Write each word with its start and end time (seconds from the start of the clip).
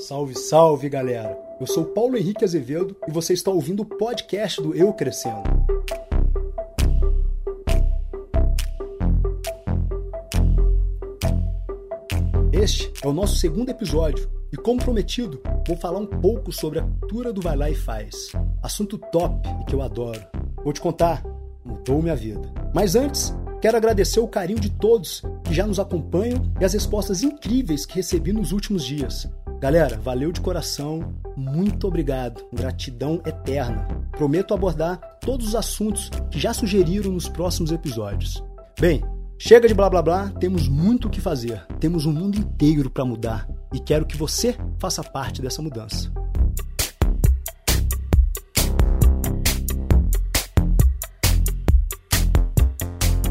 Salve, 0.00 0.34
salve, 0.34 0.88
galera! 0.88 1.38
Eu 1.60 1.66
sou 1.66 1.84
Paulo 1.84 2.16
Henrique 2.16 2.42
Azevedo 2.42 2.96
e 3.06 3.12
você 3.12 3.34
está 3.34 3.50
ouvindo 3.50 3.82
o 3.82 3.84
podcast 3.84 4.60
do 4.62 4.74
Eu 4.74 4.94
Crescendo. 4.94 5.42
Este 12.50 12.90
é 13.02 13.06
o 13.06 13.12
nosso 13.12 13.36
segundo 13.36 13.68
episódio 13.68 14.26
e, 14.50 14.56
como 14.56 14.82
prometido, 14.82 15.38
vou 15.68 15.76
falar 15.76 15.98
um 15.98 16.06
pouco 16.06 16.50
sobre 16.50 16.78
a 16.78 16.82
cultura 16.82 17.30
do 17.30 17.42
Vai 17.42 17.56
Lá 17.56 17.68
e 17.68 17.74
Faz. 17.74 18.32
Assunto 18.62 18.96
top 18.96 19.46
e 19.60 19.64
que 19.66 19.74
eu 19.74 19.82
adoro. 19.82 20.20
Vou 20.64 20.72
te 20.72 20.80
contar, 20.80 21.22
mudou 21.62 22.00
minha 22.00 22.16
vida. 22.16 22.50
Mas 22.74 22.96
antes, 22.96 23.36
quero 23.60 23.76
agradecer 23.76 24.20
o 24.20 24.28
carinho 24.28 24.60
de 24.60 24.70
todos 24.70 25.22
que 25.44 25.52
já 25.52 25.66
nos 25.66 25.78
acompanham 25.78 26.50
e 26.58 26.64
as 26.64 26.72
respostas 26.72 27.22
incríveis 27.22 27.84
que 27.84 27.96
recebi 27.96 28.32
nos 28.32 28.50
últimos 28.50 28.82
dias. 28.82 29.28
Galera, 29.60 29.98
valeu 29.98 30.32
de 30.32 30.40
coração, 30.40 31.14
muito 31.36 31.86
obrigado, 31.86 32.42
gratidão 32.50 33.20
eterna. 33.26 33.86
Prometo 34.10 34.54
abordar 34.54 34.98
todos 35.20 35.48
os 35.48 35.54
assuntos 35.54 36.08
que 36.30 36.40
já 36.40 36.54
sugeriram 36.54 37.12
nos 37.12 37.28
próximos 37.28 37.70
episódios. 37.70 38.42
Bem, 38.80 39.04
chega 39.38 39.68
de 39.68 39.74
blá 39.74 39.90
blá 39.90 40.00
blá, 40.00 40.30
temos 40.30 40.66
muito 40.66 41.08
o 41.08 41.10
que 41.10 41.20
fazer, 41.20 41.62
temos 41.78 42.06
um 42.06 42.12
mundo 42.12 42.38
inteiro 42.38 42.88
para 42.88 43.04
mudar 43.04 43.46
e 43.70 43.78
quero 43.78 44.06
que 44.06 44.16
você 44.16 44.56
faça 44.78 45.04
parte 45.04 45.42
dessa 45.42 45.60
mudança. 45.60 46.10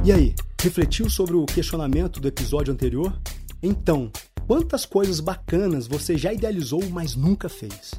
E 0.05 0.11
aí, 0.11 0.35
refletiu 0.61 1.09
sobre 1.09 1.35
o 1.35 1.48
questionamento 1.48 2.20
do 2.20 2.27
episódio 2.27 2.71
anterior? 2.71 3.20
Então, 3.63 4.11
Quantas 4.49 4.84
coisas 4.84 5.20
bacanas 5.20 5.85
você 5.85 6.17
já 6.17 6.34
idealizou, 6.34 6.81
mas 6.90 7.16
nunca 7.16 7.48
fez? 7.48 7.94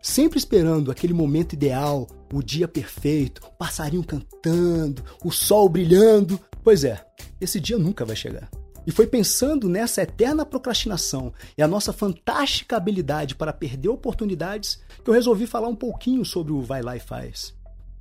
Sempre 0.00 0.38
esperando 0.38 0.92
aquele 0.92 1.12
momento 1.12 1.54
ideal, 1.54 2.06
o 2.32 2.40
dia 2.40 2.68
perfeito, 2.68 3.42
o 3.44 3.50
passarinho 3.50 4.04
cantando, 4.04 5.02
o 5.24 5.32
sol 5.32 5.68
brilhando. 5.68 6.38
Pois 6.62 6.84
é, 6.84 7.04
esse 7.40 7.58
dia 7.58 7.76
nunca 7.76 8.04
vai 8.04 8.14
chegar. 8.14 8.48
E 8.86 8.92
foi 8.92 9.08
pensando 9.08 9.68
nessa 9.68 10.02
eterna 10.02 10.46
procrastinação 10.46 11.32
e 11.58 11.64
a 11.64 11.66
nossa 11.66 11.92
fantástica 11.92 12.76
habilidade 12.76 13.34
para 13.34 13.52
perder 13.52 13.88
oportunidades 13.88 14.80
que 15.02 15.10
eu 15.10 15.14
resolvi 15.14 15.48
falar 15.48 15.66
um 15.66 15.74
pouquinho 15.74 16.24
sobre 16.24 16.52
o 16.52 16.62
Vai 16.62 16.80
Lá 16.80 16.94
e 16.94 17.00
Faz. 17.00 17.52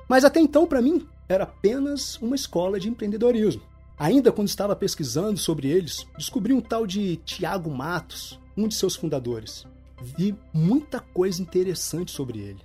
Mas 0.08 0.24
até 0.24 0.40
então, 0.40 0.66
para 0.66 0.82
mim, 0.82 1.06
era 1.28 1.44
apenas 1.44 2.16
uma 2.20 2.34
escola 2.34 2.80
de 2.80 2.88
empreendedorismo. 2.88 3.62
Ainda 3.98 4.32
quando 4.32 4.48
estava 4.48 4.74
pesquisando 4.74 5.38
sobre 5.38 5.68
eles, 5.68 6.06
descobri 6.16 6.52
um 6.52 6.60
tal 6.60 6.86
de 6.86 7.16
Tiago 7.18 7.70
Matos, 7.70 8.40
um 8.56 8.68
de 8.68 8.74
seus 8.74 8.96
fundadores. 8.96 9.66
Vi 10.00 10.36
muita 10.52 11.00
coisa 11.00 11.40
interessante 11.40 12.10
sobre 12.10 12.38
ele. 12.38 12.60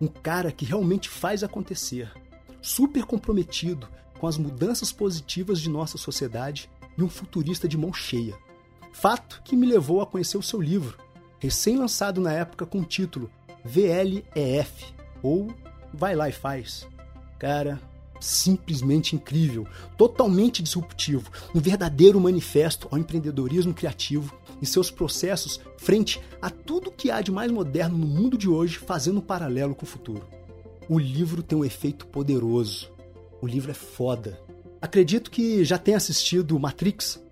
Um 0.00 0.06
cara 0.06 0.52
que 0.52 0.64
realmente 0.64 1.08
faz 1.08 1.42
acontecer, 1.42 2.10
super 2.62 3.04
comprometido 3.04 3.88
com 4.18 4.26
as 4.26 4.36
mudanças 4.36 4.92
positivas 4.92 5.60
de 5.60 5.68
nossa 5.68 5.98
sociedade 5.98 6.70
e 6.96 7.02
um 7.02 7.08
futurista 7.08 7.68
de 7.68 7.76
mão 7.76 7.92
cheia. 7.92 8.36
Fato 8.92 9.42
que 9.44 9.56
me 9.56 9.66
levou 9.66 10.00
a 10.00 10.06
conhecer 10.06 10.36
o 10.36 10.42
seu 10.42 10.60
livro, 10.60 10.98
recém-lançado 11.38 12.20
na 12.20 12.32
época 12.32 12.66
com 12.66 12.80
o 12.80 12.84
título 12.84 13.30
VLEF, 13.64 14.92
ou 15.22 15.52
Vai 15.92 16.14
Lá 16.14 16.28
e 16.28 16.32
Faz. 16.32 16.86
Cara, 17.38 17.80
simplesmente 18.20 19.14
incrível, 19.14 19.66
totalmente 19.96 20.62
disruptivo, 20.62 21.30
um 21.54 21.60
verdadeiro 21.60 22.20
manifesto 22.20 22.88
ao 22.90 22.98
empreendedorismo 22.98 23.74
criativo 23.74 24.36
e 24.60 24.66
seus 24.66 24.90
processos 24.90 25.60
frente 25.76 26.20
a 26.40 26.50
tudo 26.50 26.90
que 26.90 27.10
há 27.10 27.20
de 27.20 27.30
mais 27.30 27.50
moderno 27.50 27.96
no 27.96 28.06
mundo 28.06 28.36
de 28.36 28.48
hoje, 28.48 28.78
fazendo 28.78 29.18
um 29.18 29.22
paralelo 29.22 29.74
com 29.74 29.84
o 29.84 29.88
futuro. 29.88 30.26
O 30.88 30.98
livro 30.98 31.42
tem 31.42 31.58
um 31.58 31.64
efeito 31.64 32.06
poderoso. 32.06 32.90
O 33.40 33.46
livro 33.46 33.70
é 33.70 33.74
foda. 33.74 34.40
Acredito 34.80 35.30
que 35.30 35.64
já 35.64 35.76
tenha 35.76 35.96
assistido 35.96 36.58
Matrix. 36.58 37.22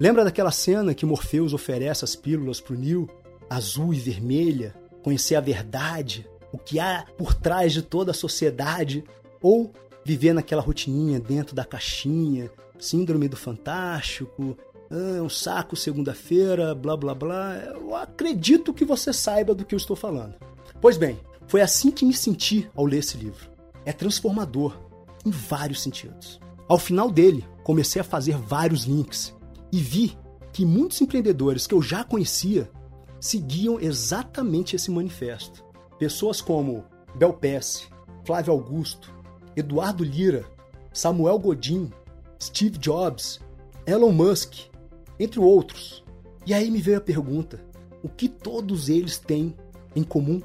Lembra 0.00 0.24
daquela 0.24 0.50
cena 0.50 0.94
que 0.94 1.06
Morpheus 1.06 1.52
oferece 1.52 2.04
as 2.04 2.16
pílulas 2.16 2.60
pro 2.60 2.76
Neo, 2.76 3.08
azul 3.48 3.94
e 3.94 3.98
vermelha, 3.98 4.74
conhecer 5.02 5.36
a 5.36 5.40
verdade, 5.40 6.26
o 6.50 6.58
que 6.58 6.80
há 6.80 7.04
por 7.16 7.34
trás 7.34 7.72
de 7.72 7.82
toda 7.82 8.10
a 8.10 8.14
sociedade, 8.14 9.04
ou 9.40 9.72
viver 10.04 10.32
naquela 10.32 10.62
rotininha 10.62 11.18
dentro 11.18 11.54
da 11.54 11.64
caixinha, 11.64 12.50
síndrome 12.78 13.28
do 13.28 13.36
fantástico, 13.36 14.56
ah, 14.90 15.22
um 15.22 15.28
saco 15.28 15.74
segunda-feira, 15.76 16.74
blá 16.74 16.96
blá 16.96 17.14
blá. 17.14 17.56
Eu 17.74 17.94
acredito 17.96 18.74
que 18.74 18.84
você 18.84 19.12
saiba 19.12 19.54
do 19.54 19.64
que 19.64 19.74
eu 19.74 19.78
estou 19.78 19.96
falando. 19.96 20.34
Pois 20.80 20.96
bem, 20.96 21.18
foi 21.46 21.60
assim 21.60 21.90
que 21.90 22.04
me 22.04 22.12
senti 22.12 22.68
ao 22.74 22.84
ler 22.84 22.98
esse 22.98 23.16
livro. 23.16 23.50
É 23.84 23.92
transformador 23.92 24.78
em 25.24 25.30
vários 25.30 25.82
sentidos. 25.82 26.40
Ao 26.68 26.78
final 26.78 27.10
dele, 27.10 27.44
comecei 27.62 28.00
a 28.00 28.04
fazer 28.04 28.36
vários 28.36 28.84
links 28.84 29.34
e 29.72 29.78
vi 29.78 30.16
que 30.52 30.64
muitos 30.64 31.00
empreendedores 31.00 31.66
que 31.66 31.74
eu 31.74 31.82
já 31.82 32.04
conhecia 32.04 32.70
seguiam 33.20 33.80
exatamente 33.80 34.76
esse 34.76 34.90
manifesto. 34.90 35.64
Pessoas 35.98 36.40
como 36.40 36.84
Bel 37.14 37.32
Pesce, 37.32 37.88
Flávio 38.24 38.52
Augusto, 38.52 39.12
Eduardo 39.56 40.04
Lira, 40.04 40.44
Samuel 40.92 41.38
Godin, 41.38 41.90
Steve 42.40 42.78
Jobs, 42.78 43.40
Elon 43.86 44.12
Musk, 44.12 44.54
entre 45.18 45.40
outros. 45.40 46.04
E 46.46 46.52
aí 46.52 46.70
me 46.70 46.80
veio 46.80 46.98
a 46.98 47.00
pergunta: 47.00 47.64
o 48.02 48.08
que 48.08 48.28
todos 48.28 48.88
eles 48.88 49.18
têm 49.18 49.54
em 49.94 50.02
comum? 50.02 50.40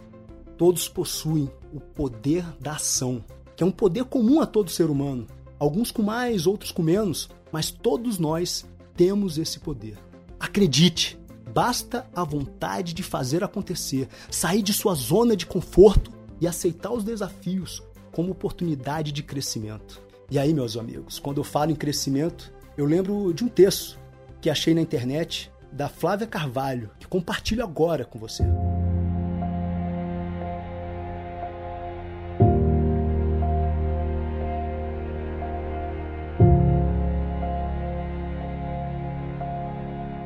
Todos 0.57 0.87
possuem 0.89 1.49
o 1.73 1.79
poder 1.79 2.45
da 2.59 2.73
ação, 2.73 3.23
que 3.55 3.63
é 3.63 3.65
um 3.65 3.71
poder 3.71 4.05
comum 4.05 4.41
a 4.41 4.45
todo 4.45 4.69
ser 4.69 4.89
humano. 4.89 5.27
Alguns 5.57 5.91
com 5.91 6.01
mais, 6.01 6.47
outros 6.47 6.71
com 6.71 6.81
menos, 6.81 7.29
mas 7.51 7.71
todos 7.71 8.17
nós 8.17 8.65
temos 8.95 9.37
esse 9.37 9.59
poder. 9.59 9.97
Acredite, 10.39 11.19
basta 11.53 12.09
a 12.15 12.23
vontade 12.23 12.93
de 12.93 13.03
fazer 13.03 13.43
acontecer, 13.43 14.07
sair 14.29 14.61
de 14.61 14.73
sua 14.73 14.93
zona 14.93 15.35
de 15.35 15.45
conforto 15.45 16.11
e 16.39 16.47
aceitar 16.47 16.91
os 16.91 17.03
desafios 17.03 17.83
como 18.19 18.33
oportunidade 18.33 19.13
de 19.13 19.23
crescimento. 19.23 20.01
E 20.29 20.37
aí, 20.37 20.53
meus 20.53 20.75
amigos, 20.75 21.19
quando 21.19 21.37
eu 21.37 21.43
falo 21.45 21.71
em 21.71 21.75
crescimento, 21.75 22.51
eu 22.77 22.85
lembro 22.85 23.33
de 23.33 23.45
um 23.45 23.47
texto 23.47 23.97
que 24.41 24.49
achei 24.49 24.73
na 24.73 24.81
internet 24.81 25.49
da 25.71 25.87
Flávia 25.87 26.27
Carvalho, 26.27 26.91
que 26.99 27.07
compartilho 27.07 27.63
agora 27.63 28.03
com 28.03 28.19
você. 28.19 28.43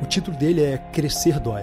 O 0.02 0.06
título 0.08 0.36
dele 0.36 0.64
é 0.64 0.78
Crescer 0.78 1.38
Dói. 1.38 1.62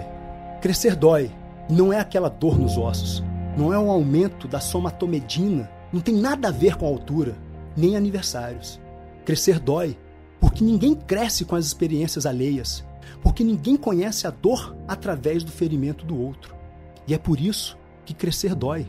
Crescer 0.61 0.95
dói 0.95 1.29
não 1.69 1.91
é 1.91 1.99
aquela 1.99 2.29
dor 2.29 2.57
nos 2.57 2.77
ossos, 2.77 3.21
não 3.57 3.73
é 3.73 3.77
um 3.77 3.91
aumento 3.91 4.47
da 4.47 4.61
somatomedina 4.61 5.69
não 5.91 5.99
tem 5.99 6.15
nada 6.15 6.47
a 6.47 6.51
ver 6.51 6.75
com 6.75 6.85
altura, 6.85 7.37
nem 7.75 7.95
aniversários. 7.95 8.79
Crescer 9.25 9.59
dói, 9.59 9.97
porque 10.39 10.63
ninguém 10.63 10.95
cresce 10.95 11.45
com 11.45 11.55
as 11.55 11.65
experiências 11.65 12.25
alheias, 12.25 12.83
porque 13.21 13.43
ninguém 13.43 13.75
conhece 13.75 14.25
a 14.25 14.29
dor 14.29 14.75
através 14.87 15.43
do 15.43 15.51
ferimento 15.51 16.05
do 16.05 16.19
outro. 16.19 16.55
E 17.07 17.13
é 17.13 17.17
por 17.17 17.39
isso 17.39 17.77
que 18.05 18.13
crescer 18.13 18.55
dói. 18.55 18.87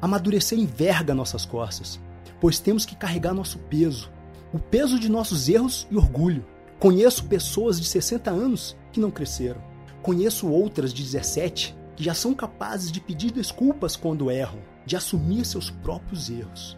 Amadurecer 0.00 0.58
enverga 0.58 1.14
nossas 1.14 1.44
costas, 1.44 2.00
pois 2.40 2.58
temos 2.58 2.84
que 2.84 2.96
carregar 2.96 3.34
nosso 3.34 3.58
peso, 3.58 4.10
o 4.52 4.58
peso 4.58 4.98
de 4.98 5.08
nossos 5.08 5.48
erros 5.48 5.86
e 5.90 5.96
orgulho. 5.96 6.44
Conheço 6.78 7.24
pessoas 7.24 7.80
de 7.80 7.86
60 7.86 8.30
anos 8.30 8.76
que 8.92 9.00
não 9.00 9.10
cresceram. 9.10 9.60
Conheço 10.02 10.48
outras 10.48 10.92
de 10.92 11.02
17 11.02 11.74
que 11.96 12.04
já 12.04 12.14
são 12.14 12.34
capazes 12.34 12.92
de 12.92 13.00
pedir 13.00 13.30
desculpas 13.30 13.96
quando 13.96 14.30
erram, 14.30 14.58
de 14.86 14.96
assumir 14.96 15.44
seus 15.44 15.70
próprios 15.70 16.30
erros. 16.30 16.76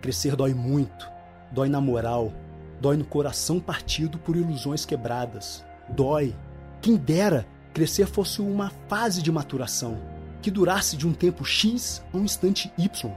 Crescer 0.00 0.36
dói 0.36 0.54
muito, 0.54 1.10
dói 1.50 1.68
na 1.68 1.80
moral, 1.80 2.32
dói 2.80 2.96
no 2.96 3.04
coração 3.04 3.58
partido 3.58 4.18
por 4.18 4.36
ilusões 4.36 4.84
quebradas. 4.84 5.64
Dói. 5.88 6.34
Quem 6.80 6.96
dera 6.96 7.46
crescer 7.74 8.06
fosse 8.06 8.40
uma 8.40 8.70
fase 8.88 9.22
de 9.22 9.32
maturação, 9.32 9.98
que 10.40 10.50
durasse 10.50 10.96
de 10.96 11.06
um 11.06 11.12
tempo 11.12 11.44
X 11.44 12.02
a 12.12 12.16
um 12.16 12.24
instante 12.24 12.72
Y. 12.78 13.12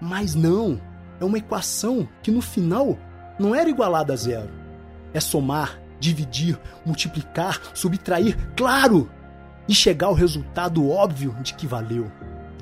Mas 0.00 0.34
não, 0.34 0.80
é 1.20 1.24
uma 1.24 1.38
equação 1.38 2.08
que 2.22 2.30
no 2.30 2.40
final 2.40 2.96
não 3.38 3.54
era 3.54 3.68
igualada 3.68 4.12
a 4.12 4.16
zero. 4.16 4.50
É 5.12 5.20
somar, 5.20 5.80
dividir, 5.98 6.58
multiplicar, 6.84 7.60
subtrair, 7.74 8.36
claro! 8.56 9.10
E 9.68 9.74
chegar 9.74 10.08
ao 10.08 10.14
resultado 10.14 10.88
óbvio 10.88 11.36
de 11.42 11.54
que 11.54 11.66
valeu. 11.66 12.10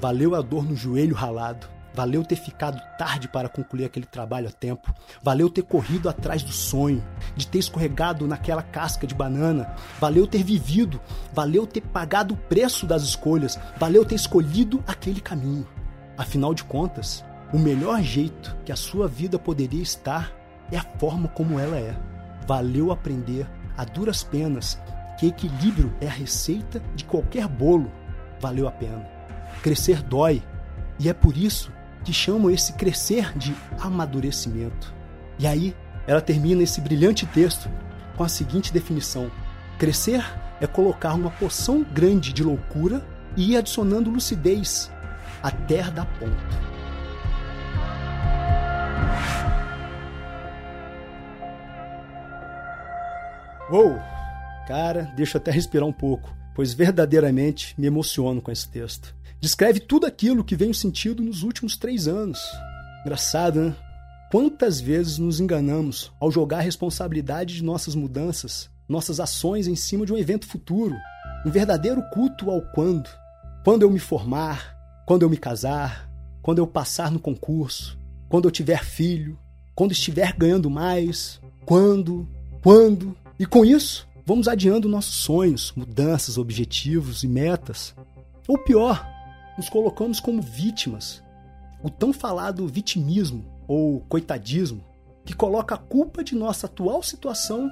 Valeu 0.01 0.35
a 0.35 0.41
dor 0.41 0.65
no 0.65 0.77
joelho 0.77 1.15
ralado. 1.15 1.67
Valeu 1.93 2.25
ter 2.25 2.37
ficado 2.37 2.81
tarde 2.97 3.27
para 3.27 3.49
concluir 3.49 3.85
aquele 3.85 4.07
trabalho 4.07 4.47
a 4.47 4.53
tempo. 4.53 4.95
Valeu 5.21 5.51
ter 5.51 5.63
corrido 5.63 6.09
atrás 6.09 6.45
do 6.45 6.53
sonho, 6.53 7.05
de 7.35 7.45
ter 7.45 7.59
escorregado 7.59 8.25
naquela 8.25 8.63
casca 8.63 9.05
de 9.05 9.15
banana. 9.15 9.75
Valeu 9.99 10.25
ter 10.25 10.45
vivido. 10.45 11.01
Valeu 11.33 11.67
ter 11.67 11.81
pagado 11.81 12.35
o 12.35 12.37
preço 12.37 12.87
das 12.87 13.03
escolhas. 13.03 13.59
Valeu 13.77 14.05
ter 14.05 14.15
escolhido 14.15 14.83
aquele 14.87 15.21
caminho. 15.21 15.67
Afinal 16.17 16.55
de 16.55 16.63
contas, 16.63 17.25
o 17.53 17.59
melhor 17.59 18.01
jeito 18.01 18.57
que 18.65 18.71
a 18.71 18.77
sua 18.77 19.09
vida 19.09 19.37
poderia 19.37 19.83
estar 19.83 20.33
é 20.71 20.77
a 20.77 20.87
forma 20.99 21.27
como 21.29 21.59
ela 21.59 21.79
é. 21.79 21.99
Valeu 22.47 22.93
aprender 22.93 23.49
a 23.77 23.85
duras 23.85 24.23
penas 24.23 24.81
que 25.19 25.27
equilíbrio 25.27 25.93
é 26.01 26.07
a 26.07 26.13
receita 26.13 26.81
de 26.95 27.05
qualquer 27.05 27.49
bolo. 27.49 27.91
Valeu 28.41 28.69
a 28.69 28.71
pena. 28.71 29.18
Crescer 29.63 30.03
dói, 30.03 30.43
e 30.99 31.09
é 31.09 31.13
por 31.13 31.37
isso 31.37 31.73
que 32.05 32.13
chamam 32.13 32.51
esse 32.51 32.73
crescer 32.75 33.37
de 33.37 33.55
amadurecimento. 33.81 34.95
E 35.39 35.47
aí, 35.47 35.75
ela 36.07 36.21
termina 36.21 36.63
esse 36.63 36.81
brilhante 36.81 37.27
texto 37.27 37.69
com 38.17 38.25
a 38.25 38.29
seguinte 38.29 38.73
definição: 38.73 39.31
Crescer 39.79 40.25
é 40.61 40.67
colocar 40.67 41.15
uma 41.15 41.31
poção 41.31 41.85
grande 41.85 42.33
de 42.33 42.43
loucura 42.43 43.05
e 43.37 43.53
ir 43.53 43.57
adicionando 43.57 44.11
lucidez 44.11 44.91
até 45.43 45.83
dar 45.91 46.07
ponto. 46.19 46.69
Uou! 53.71 54.01
Cara, 54.67 55.11
deixa 55.15 55.37
eu 55.37 55.41
até 55.41 55.51
respirar 55.51 55.87
um 55.87 55.93
pouco, 55.93 56.35
pois 56.59 56.75
verdadeiramente 56.75 57.73
me 57.79 57.87
emociono 57.87 58.43
com 58.43 58.51
esse 58.51 58.69
texto. 58.69 59.15
Descreve 59.41 59.79
tudo 59.79 60.07
aquilo 60.07 60.43
que 60.43 60.57
venho 60.57 60.75
sentindo 60.75 61.23
nos 61.23 61.45
últimos 61.45 61.77
três 61.77 62.09
anos. 62.09 62.41
Engraçado, 63.03 63.61
né? 63.61 63.77
Quantas 64.29 64.81
vezes 64.81 65.19
nos 65.19 65.39
enganamos 65.39 66.11
ao 66.19 66.33
jogar 66.33 66.59
a 66.59 66.63
responsabilidade 66.63 67.55
de 67.55 67.63
nossas 67.63 67.95
mudanças, 67.95 68.69
nossas 68.89 69.21
ações 69.21 69.69
em 69.69 69.77
cima 69.77 70.05
de 70.05 70.13
um 70.13 70.19
evento 70.19 70.49
futuro, 70.49 70.97
um 71.47 71.51
verdadeiro 71.53 72.03
culto 72.13 72.51
ao 72.51 72.61
quando. 72.73 73.09
Quando 73.63 73.83
eu 73.83 73.91
me 73.93 74.01
formar, 74.01 74.77
quando 75.07 75.23
eu 75.23 75.31
me 75.31 75.37
casar, 75.37 76.11
quando 76.43 76.59
eu 76.59 76.67
passar 76.67 77.09
no 77.09 77.21
concurso, 77.21 77.97
quando 78.29 78.49
eu 78.49 78.51
tiver 78.51 78.83
filho, 78.83 79.39
quando 79.77 79.93
estiver 79.93 80.33
ganhando 80.33 80.69
mais, 80.69 81.41
quando, 81.65 82.29
quando. 82.61 83.17
E 83.39 83.47
com 83.47 83.65
isso, 83.65 84.08
vamos 84.29 84.47
adiando 84.47 84.91
nossos 84.91 85.15
sonhos, 85.15 85.73
mudanças, 85.75 86.37
objetivos 86.37 87.23
e 87.23 87.27
metas. 87.27 87.95
Ou 88.47 88.59
pior, 88.59 89.09
nos 89.57 89.71
colocamos 89.71 90.21
como 90.21 90.43
vítimas. 90.43 91.23
O 91.83 91.89
tão 91.89 92.13
falado 92.13 92.69
vitimismo 92.69 93.43
ou 93.67 94.01
coitadismo, 94.01 94.85
que 95.25 95.35
coloca 95.35 95.77
a 95.77 95.79
culpa 95.79 96.23
de 96.23 96.35
nossa 96.35 96.67
atual 96.67 97.03
situação 97.03 97.71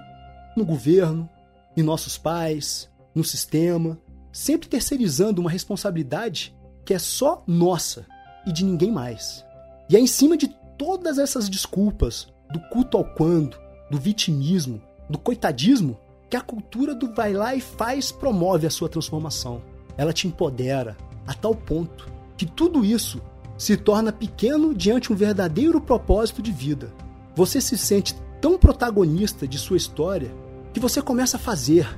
no 0.57 0.65
governo, 0.65 1.29
em 1.77 1.83
nossos 1.83 2.17
pais, 2.17 2.89
no 3.15 3.23
sistema, 3.23 3.99
sempre 4.33 4.67
terceirizando 4.67 5.43
uma 5.43 5.51
responsabilidade 5.51 6.57
que 6.87 6.95
é 6.95 6.99
só 6.99 7.45
nossa 7.47 8.07
e 8.47 8.53
de 8.53 8.65
ninguém 8.65 8.91
mais. 8.91 9.45
E 9.91 9.97
é 9.97 10.01
em 10.01 10.07
cima 10.07 10.39
de 10.39 10.49
todas 10.79 11.19
essas 11.19 11.51
desculpas, 11.51 12.33
do 12.51 12.61
culto 12.71 12.97
ao 12.97 13.05
quando, 13.05 13.59
do 13.91 13.99
vitimismo, 13.99 14.81
do 15.11 15.19
coitadismo, 15.19 15.99
que 16.29 16.37
a 16.37 16.41
cultura 16.41 16.95
do 16.95 17.15
vai 17.15 17.33
lá 17.33 17.55
e 17.55 17.61
faz 17.61 18.11
promove 18.11 18.67
a 18.67 18.71
sua 18.71 18.89
transformação. 18.89 19.63
Ela 19.97 20.13
te 20.13 20.27
empodera 20.27 20.97
a 21.27 21.35
tal 21.35 21.55
ponto 21.55 22.09
que 22.37 22.47
tudo 22.47 22.85
isso 22.85 23.21
se 23.57 23.77
torna 23.77 24.13
pequeno 24.13 24.75
diante 24.75 25.13
um 25.13 25.17
verdadeiro 25.17 25.81
propósito 25.81 26.43
de 26.43 26.53
vida. 26.53 26.93
Você 27.35 27.61
se 27.61 27.79
sente 27.79 28.15
tão 28.41 28.59
protagonista 28.59 29.47
de 29.47 29.59
sua 29.59 29.77
história 29.77 30.31
que 30.73 30.81
você 30.81 31.01
começa 31.01 31.37
a 31.37 31.41
fazer, 31.41 31.89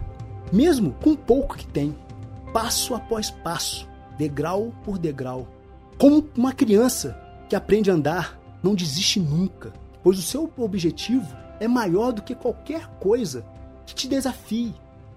mesmo 0.52 0.92
com 1.02 1.16
pouco 1.16 1.56
que 1.56 1.66
tem, 1.66 1.96
passo 2.52 2.94
após 2.94 3.30
passo, 3.30 3.88
degrau 4.16 4.72
por 4.84 4.98
degrau. 4.98 5.48
Como 5.98 6.28
uma 6.36 6.52
criança 6.52 7.18
que 7.48 7.56
aprende 7.56 7.90
a 7.90 7.94
andar, 7.94 8.38
não 8.62 8.74
desiste 8.74 9.18
nunca, 9.18 9.72
pois 10.02 10.18
o 10.18 10.22
seu 10.22 10.50
objetivo 10.56 11.26
é 11.58 11.66
maior 11.66 12.12
do 12.12 12.22
que 12.22 12.34
qualquer 12.34 12.86
coisa 13.00 13.44
que 13.88 13.94
te 13.94 14.06
desafie 14.06 14.74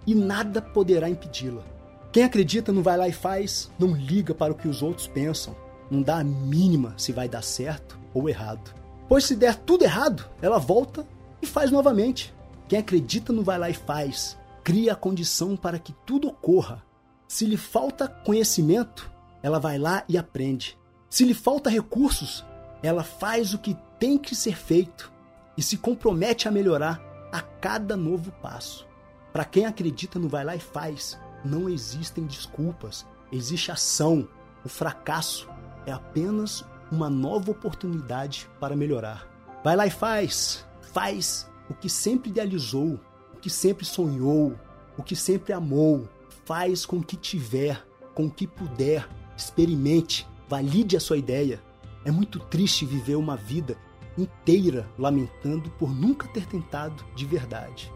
e 0.08 0.16
nada 0.16 0.62
poderá 0.62 1.10
impedi-la. 1.10 1.62
Quem 2.10 2.24
acredita 2.24 2.72
no 2.72 2.82
vai 2.82 2.96
lá 2.98 3.06
e 3.06 3.12
faz, 3.12 3.70
não 3.78 3.94
liga 3.94 4.34
para 4.34 4.54
o 4.54 4.56
que 4.56 4.68
os 4.68 4.82
outros 4.82 5.08
pensam, 5.08 5.54
não 5.90 6.02
dá 6.02 6.20
a 6.20 6.24
mínima 6.24 6.94
se 6.98 7.12
vai 7.12 7.28
dar 7.28 7.42
certo 7.42 8.00
ou 8.14 8.30
errado. 8.30 8.74
Pois 9.10 9.26
se 9.26 9.36
der 9.36 9.58
tudo 9.58 9.84
errado, 9.84 10.26
ela 10.42 10.58
volta 10.58 11.06
e 11.42 11.46
faz 11.46 11.70
novamente. 11.70 12.34
Quem 12.70 12.80
acredita 12.80 13.34
no 13.34 13.44
vai 13.44 13.60
lá 13.60 13.70
e 13.70 13.74
faz, 13.74 14.38
cria 14.64 14.94
a 14.94 14.96
condição 14.96 15.58
para 15.58 15.78
que 15.78 15.94
tudo 16.06 16.30
ocorra. 16.30 16.82
Se 17.28 17.46
lhe 17.46 17.58
falta 17.58 18.08
conhecimento, 18.08 19.12
ela 19.44 19.60
vai 19.60 19.78
lá 19.78 20.06
e 20.08 20.18
aprende. 20.18 20.78
Se 21.10 21.26
lhe 21.26 21.34
falta 21.34 21.70
recursos, 21.70 22.46
ela 22.82 23.04
faz 23.04 23.54
o 23.54 23.60
que 23.60 23.76
tem 24.00 24.18
que 24.18 24.34
ser 24.34 24.56
feito 24.56 25.12
e 25.58 25.62
se 25.62 25.76
compromete 25.76 26.48
a 26.48 26.52
melhorar 26.52 27.11
a 27.32 27.42
cada 27.42 27.96
novo 27.96 28.32
passo. 28.42 28.88
Para 29.32 29.46
quem 29.46 29.66
acredita 29.66 30.20
no 30.20 30.28
vai 30.28 30.44
lá 30.44 30.56
e 30.56 30.60
faz, 30.60 31.20
não 31.44 31.70
existem 31.70 32.26
desculpas, 32.26 33.06
existe 33.32 33.72
ação. 33.72 34.28
O 34.64 34.70
fracasso 34.70 35.50
é 35.86 35.92
apenas 35.92 36.66
uma 36.92 37.10
nova 37.10 37.52
oportunidade 37.52 38.50
para 38.60 38.76
melhorar. 38.76 39.28
Vai 39.64 39.76
lá 39.76 39.88
e 39.88 39.92
faz, 39.92 40.66
faz 40.94 41.50
o 41.70 41.74
que 41.74 41.90
sempre 41.90 42.30
idealizou, 42.30 43.00
o 43.34 43.38
que 43.38 43.50
sempre 43.50 43.86
sonhou, 43.86 44.56
o 44.98 45.04
que 45.04 45.16
sempre 45.16 45.54
amou. 45.54 46.08
Faz 46.44 46.86
com 46.86 46.98
o 46.98 47.04
que 47.04 47.16
tiver, 47.16 47.86
com 48.14 48.26
o 48.26 48.32
que 48.32 48.46
puder, 48.46 49.08
experimente, 49.38 50.28
valide 50.50 50.98
a 50.98 51.00
sua 51.00 51.18
ideia. 51.18 51.62
É 52.04 52.12
muito 52.12 52.40
triste 52.40 52.86
viver 52.86 53.16
uma 53.16 53.38
vida 53.38 53.78
inteira 54.18 54.88
lamentando 54.98 55.70
por 55.72 55.94
nunca 55.94 56.28
ter 56.28 56.46
tentado 56.46 57.04
de 57.16 57.26
verdade. 57.26 57.92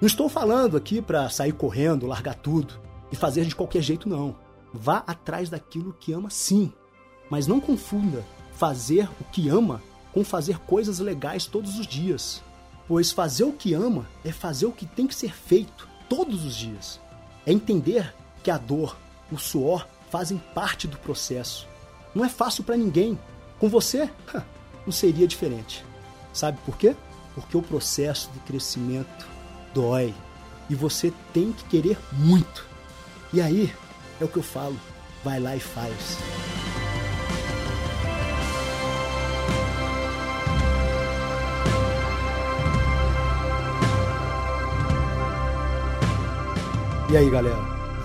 Não 0.00 0.06
estou 0.06 0.28
falando 0.28 0.76
aqui 0.76 1.02
para 1.02 1.28
sair 1.28 1.52
correndo, 1.52 2.06
largar 2.06 2.34
tudo 2.34 2.80
e 3.10 3.16
fazer 3.16 3.44
de 3.44 3.56
qualquer 3.56 3.82
jeito, 3.82 4.08
não. 4.08 4.36
Vá 4.72 5.02
atrás 5.06 5.50
daquilo 5.50 5.96
que 5.98 6.12
ama, 6.12 6.30
sim. 6.30 6.72
Mas 7.28 7.46
não 7.46 7.60
confunda 7.60 8.24
fazer 8.52 9.08
o 9.20 9.24
que 9.24 9.48
ama 9.48 9.82
com 10.12 10.24
fazer 10.24 10.58
coisas 10.60 10.98
legais 10.98 11.46
todos 11.46 11.78
os 11.78 11.86
dias. 11.86 12.42
Pois 12.86 13.10
fazer 13.10 13.44
o 13.44 13.52
que 13.52 13.74
ama 13.74 14.08
é 14.24 14.32
fazer 14.32 14.66
o 14.66 14.72
que 14.72 14.86
tem 14.86 15.06
que 15.06 15.14
ser 15.14 15.34
feito 15.34 15.88
todos 16.08 16.44
os 16.44 16.54
dias. 16.56 17.00
É 17.44 17.52
entender 17.52 18.14
que 18.42 18.50
a 18.50 18.58
dor, 18.58 18.96
o 19.30 19.36
suor 19.36 19.86
fazem 20.10 20.38
parte 20.54 20.86
do 20.86 20.96
processo. 20.98 21.66
Não 22.14 22.24
é 22.24 22.28
fácil 22.28 22.64
para 22.64 22.76
ninguém. 22.76 23.18
Com 23.58 23.68
você, 23.68 24.10
não 24.88 24.92
seria 24.92 25.28
diferente. 25.28 25.84
Sabe 26.32 26.58
por 26.64 26.78
quê? 26.78 26.96
Porque 27.34 27.58
o 27.58 27.62
processo 27.62 28.30
de 28.32 28.40
crescimento 28.40 29.28
dói 29.74 30.14
e 30.70 30.74
você 30.74 31.12
tem 31.30 31.52
que 31.52 31.64
querer 31.64 31.98
muito. 32.12 32.66
E 33.30 33.42
aí 33.42 33.70
é 34.18 34.24
o 34.24 34.28
que 34.28 34.38
eu 34.38 34.42
falo, 34.42 34.80
vai 35.22 35.38
lá 35.38 35.54
e 35.54 35.60
faz. 35.60 36.16
E 47.10 47.16
aí, 47.16 47.30
galera? 47.30 47.56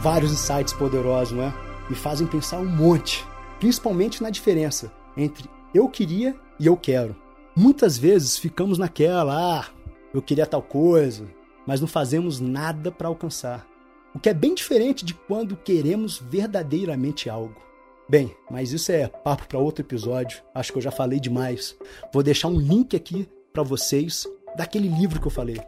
Vários 0.01 0.33
insights 0.33 0.73
poderosos, 0.73 1.33
não 1.33 1.43
é? 1.45 1.53
Me 1.89 1.95
fazem 1.95 2.27
pensar 2.27 2.59
um 2.59 2.65
monte, 2.65 3.25
principalmente 3.57 4.21
na 4.21 4.29
diferença 4.29 4.91
entre 5.15 5.49
eu 5.73 5.87
queria 5.89 6.35
e 6.59 6.67
eu 6.67 6.77
quero. 6.77 7.15
Muitas 7.55 7.97
vezes 7.97 8.37
ficamos 8.37 8.77
naquela, 8.77 9.59
ah, 9.59 9.65
eu 10.13 10.21
queria 10.21 10.45
tal 10.45 10.61
coisa, 10.61 11.27
mas 11.65 11.79
não 11.79 11.87
fazemos 11.87 12.39
nada 12.39 12.91
para 12.91 13.07
alcançar. 13.07 13.67
O 14.13 14.19
que 14.19 14.29
é 14.29 14.33
bem 14.33 14.53
diferente 14.53 15.03
de 15.03 15.13
quando 15.13 15.55
queremos 15.55 16.19
verdadeiramente 16.19 17.29
algo. 17.29 17.61
Bem, 18.07 18.35
mas 18.49 18.71
isso 18.71 18.91
é 18.91 19.07
papo 19.07 19.47
para 19.47 19.59
outro 19.59 19.83
episódio. 19.83 20.43
Acho 20.53 20.71
que 20.71 20.77
eu 20.77 20.83
já 20.83 20.91
falei 20.91 21.19
demais. 21.19 21.75
Vou 22.13 22.21
deixar 22.21 22.47
um 22.47 22.59
link 22.59 22.95
aqui 22.95 23.27
para 23.51 23.63
vocês 23.63 24.27
daquele 24.55 24.87
livro 24.87 25.19
que 25.19 25.27
eu 25.27 25.31
falei, 25.31 25.59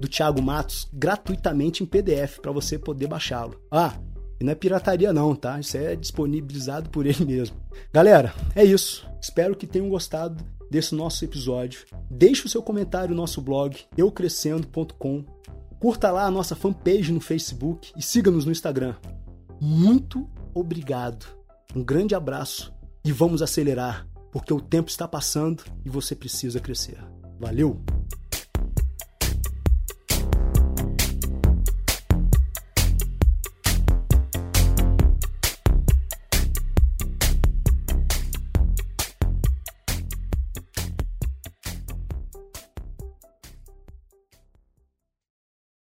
do 0.00 0.08
Thiago 0.08 0.42
Matos, 0.42 0.88
gratuitamente 0.92 1.82
em 1.82 1.86
PDF 1.86 2.40
para 2.40 2.52
você 2.52 2.78
poder 2.78 3.06
baixá-lo. 3.06 3.60
Ah, 3.70 3.94
E 4.40 4.44
não 4.44 4.52
é 4.52 4.54
pirataria 4.54 5.12
não, 5.12 5.34
tá? 5.34 5.58
Isso 5.60 5.76
é 5.76 5.94
disponibilizado 5.94 6.90
por 6.90 7.06
ele 7.06 7.24
mesmo. 7.24 7.56
Galera, 7.92 8.34
é 8.54 8.64
isso. 8.64 9.08
Espero 9.20 9.56
que 9.56 9.66
tenham 9.66 9.88
gostado 9.88 10.44
desse 10.70 10.94
nosso 10.94 11.24
episódio. 11.24 11.84
Deixe 12.10 12.46
o 12.46 12.48
seu 12.48 12.62
comentário 12.62 13.10
no 13.10 13.20
nosso 13.20 13.40
blog 13.40 13.78
eucrescendo.com. 13.96 15.24
Curta 15.78 16.10
lá 16.10 16.24
a 16.24 16.30
nossa 16.30 16.56
fanpage 16.56 17.12
no 17.12 17.20
Facebook 17.20 17.92
e 17.96 18.02
siga-nos 18.02 18.44
no 18.44 18.52
Instagram. 18.52 18.94
Muito 19.60 20.28
obrigado. 20.54 21.26
Um 21.74 21.82
grande 21.82 22.14
abraço 22.14 22.74
e 23.04 23.12
vamos 23.12 23.42
acelerar, 23.42 24.06
porque 24.32 24.52
o 24.52 24.60
tempo 24.60 24.88
está 24.88 25.06
passando 25.06 25.62
e 25.84 25.90
você 25.90 26.14
precisa 26.14 26.60
crescer. 26.60 26.98
Valeu! 27.38 27.93